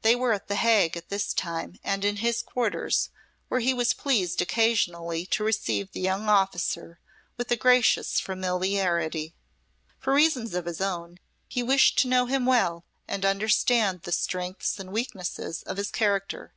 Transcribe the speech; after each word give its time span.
They 0.00 0.16
were 0.16 0.32
at 0.32 0.48
the 0.48 0.54
Hague 0.56 0.96
at 0.96 1.10
this 1.10 1.34
time 1.34 1.78
and 1.84 2.02
in 2.02 2.16
his 2.24 2.40
quarters, 2.42 3.10
where 3.48 3.60
he 3.60 3.74
was 3.74 3.92
pleased 3.92 4.40
occasionally 4.40 5.26
to 5.26 5.44
receive 5.44 5.92
the 5.92 6.00
young 6.00 6.26
officer 6.26 7.00
with 7.36 7.50
a 7.52 7.56
gracious 7.56 8.18
familiarity. 8.18 9.34
For 9.98 10.14
reasons 10.14 10.54
of 10.54 10.64
his 10.64 10.80
own, 10.80 11.18
he 11.48 11.62
wished 11.62 11.98
to 11.98 12.08
know 12.08 12.24
him 12.24 12.46
well 12.46 12.86
and 13.06 13.26
understand 13.26 14.04
the 14.04 14.12
strengths 14.12 14.78
and 14.78 14.90
weaknesses 14.90 15.62
of 15.64 15.76
his 15.76 15.90
character. 15.90 16.54